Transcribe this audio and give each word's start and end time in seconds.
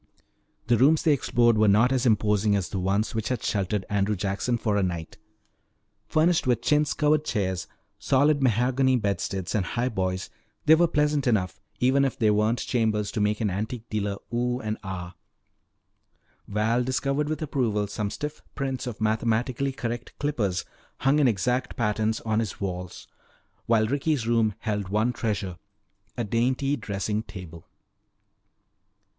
The 0.65 0.79
rooms 0.79 1.03
they 1.03 1.13
explored 1.13 1.59
were 1.59 1.67
not 1.67 1.91
as 1.91 2.07
imposing 2.07 2.55
as 2.55 2.69
the 2.69 2.79
one 2.79 3.03
which 3.13 3.29
had 3.29 3.43
sheltered 3.43 3.85
Andrew 3.87 4.15
Jackson 4.15 4.57
for 4.57 4.75
a 4.75 4.81
night. 4.81 5.19
Furnished 6.07 6.47
with 6.47 6.63
chintz 6.63 6.95
covered 6.95 7.23
chairs, 7.23 7.67
solid 7.99 8.41
mahogany 8.41 8.95
bedsteads 8.97 9.53
and 9.53 9.63
highboys, 9.63 10.31
they 10.65 10.73
were 10.73 10.87
pleasant 10.87 11.27
enough 11.27 11.61
even 11.79 12.03
if 12.03 12.17
they 12.17 12.31
weren't 12.31 12.57
chambers 12.65 13.11
to 13.11 13.21
make 13.21 13.39
an 13.41 13.51
antique 13.51 13.87
dealer 13.91 14.15
"Oh!" 14.31 14.59
and 14.59 14.79
"Ah!" 14.83 15.13
Val 16.47 16.83
discovered 16.83 17.29
with 17.29 17.43
approval 17.43 17.85
some 17.85 18.09
stiff 18.09 18.41
prints 18.55 18.87
of 18.87 19.01
mathematically 19.01 19.71
correct 19.71 20.17
clippers 20.17 20.65
hung 21.01 21.19
in 21.19 21.27
exact 21.27 21.75
patterns 21.75 22.21
on 22.21 22.39
his 22.39 22.59
walls, 22.59 23.07
while 23.67 23.85
Ricky's 23.85 24.25
room 24.25 24.55
held 24.61 24.89
one 24.89 25.13
treasure, 25.13 25.59
a 26.17 26.23
dainty 26.23 26.75
dressing 26.75 27.21
table. 27.21 27.67